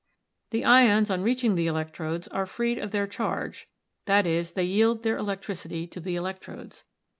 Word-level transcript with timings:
"The 0.49 0.65
ions, 0.65 1.11
on 1.11 1.21
reaching 1.21 1.53
the 1.53 1.67
electrodes, 1.67 2.27
are 2.29 2.47
freed 2.47 2.79
of 2.79 2.89
their 2.89 3.05
charge, 3.05 3.69
i.e., 4.07 4.41
they 4.41 4.63
yield 4.63 5.03
their 5.03 5.17
electricity 5.17 5.85
to 5.85 5.99
the 5.99 6.15
electrodes. 6.15 6.85